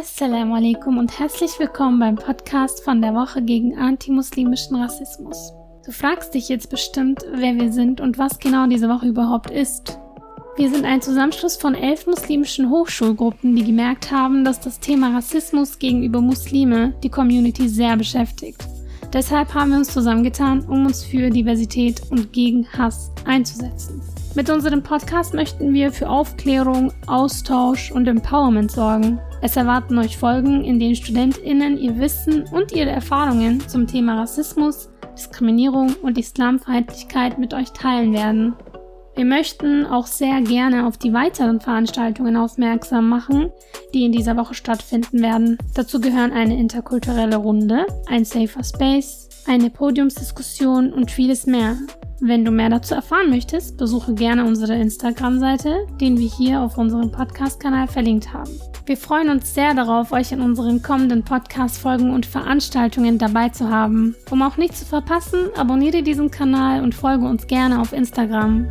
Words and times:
Assalamu 0.00 0.54
alaikum 0.54 0.96
und 0.96 1.18
herzlich 1.18 1.58
willkommen 1.58 1.98
beim 1.98 2.14
Podcast 2.14 2.82
von 2.82 3.02
der 3.02 3.12
Woche 3.12 3.42
gegen 3.42 3.76
antimuslimischen 3.76 4.76
Rassismus. 4.76 5.52
Du 5.84 5.92
fragst 5.92 6.32
dich 6.32 6.48
jetzt 6.48 6.70
bestimmt, 6.70 7.22
wer 7.34 7.54
wir 7.56 7.70
sind 7.70 8.00
und 8.00 8.16
was 8.16 8.38
genau 8.38 8.66
diese 8.66 8.88
Woche 8.88 9.08
überhaupt 9.08 9.50
ist. 9.50 9.98
Wir 10.56 10.70
sind 10.70 10.86
ein 10.86 11.02
Zusammenschluss 11.02 11.58
von 11.58 11.74
elf 11.74 12.06
muslimischen 12.06 12.70
Hochschulgruppen, 12.70 13.54
die 13.54 13.62
gemerkt 13.62 14.10
haben, 14.10 14.42
dass 14.42 14.58
das 14.58 14.80
Thema 14.80 15.14
Rassismus 15.14 15.78
gegenüber 15.78 16.22
Muslime 16.22 16.94
die 17.02 17.10
Community 17.10 17.68
sehr 17.68 17.98
beschäftigt. 17.98 18.64
Deshalb 19.12 19.52
haben 19.52 19.72
wir 19.72 19.78
uns 19.78 19.92
zusammengetan, 19.92 20.64
um 20.64 20.86
uns 20.86 21.04
für 21.04 21.28
Diversität 21.28 22.00
und 22.10 22.32
gegen 22.32 22.66
Hass 22.72 23.12
einzusetzen. 23.26 24.00
Mit 24.34 24.48
unserem 24.48 24.82
Podcast 24.82 25.34
möchten 25.34 25.74
wir 25.74 25.92
für 25.92 26.08
Aufklärung, 26.08 26.90
Austausch 27.06 27.92
und 27.92 28.08
Empowerment 28.08 28.70
sorgen. 28.70 29.20
Es 29.42 29.56
erwarten 29.56 29.98
euch 29.98 30.18
Folgen, 30.18 30.64
in 30.64 30.78
denen 30.78 30.94
StudentInnen 30.94 31.78
ihr 31.78 31.98
Wissen 31.98 32.44
und 32.52 32.72
ihre 32.72 32.90
Erfahrungen 32.90 33.66
zum 33.66 33.86
Thema 33.86 34.20
Rassismus, 34.20 34.90
Diskriminierung 35.16 35.94
und 36.02 36.18
Islamfeindlichkeit 36.18 37.38
mit 37.38 37.54
euch 37.54 37.72
teilen 37.72 38.12
werden. 38.12 38.54
Wir 39.16 39.24
möchten 39.24 39.86
auch 39.86 40.06
sehr 40.06 40.40
gerne 40.42 40.86
auf 40.86 40.98
die 40.98 41.12
weiteren 41.12 41.60
Veranstaltungen 41.60 42.36
aufmerksam 42.36 43.08
machen, 43.08 43.50
die 43.92 44.04
in 44.04 44.12
dieser 44.12 44.36
Woche 44.36 44.54
stattfinden 44.54 45.20
werden. 45.20 45.58
Dazu 45.74 46.00
gehören 46.00 46.32
eine 46.32 46.58
interkulturelle 46.58 47.36
Runde, 47.36 47.86
ein 48.06 48.24
Safer 48.24 48.62
Space, 48.62 49.28
eine 49.46 49.70
Podiumsdiskussion 49.70 50.92
und 50.92 51.10
vieles 51.10 51.46
mehr. 51.46 51.76
Wenn 52.22 52.44
du 52.44 52.50
mehr 52.50 52.68
dazu 52.68 52.94
erfahren 52.94 53.30
möchtest, 53.30 53.78
besuche 53.78 54.12
gerne 54.12 54.44
unsere 54.44 54.74
Instagram-Seite, 54.74 55.86
den 56.02 56.18
wir 56.18 56.28
hier 56.28 56.60
auf 56.60 56.76
unserem 56.76 57.10
Podcast-Kanal 57.10 57.88
verlinkt 57.88 58.34
haben. 58.34 58.50
Wir 58.84 58.98
freuen 58.98 59.30
uns 59.30 59.54
sehr 59.54 59.72
darauf, 59.72 60.12
euch 60.12 60.30
in 60.30 60.42
unseren 60.42 60.82
kommenden 60.82 61.22
Podcast-Folgen 61.22 62.12
und 62.12 62.26
Veranstaltungen 62.26 63.16
dabei 63.16 63.48
zu 63.48 63.70
haben. 63.70 64.14
Um 64.30 64.42
auch 64.42 64.58
nichts 64.58 64.80
zu 64.80 64.84
verpassen, 64.84 65.48
abonniere 65.56 66.02
diesen 66.02 66.30
Kanal 66.30 66.82
und 66.82 66.94
folge 66.94 67.24
uns 67.24 67.46
gerne 67.46 67.80
auf 67.80 67.94
Instagram. 67.94 68.68